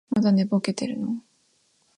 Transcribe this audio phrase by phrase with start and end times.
[0.09, 1.21] まだ寝ぼけてるの？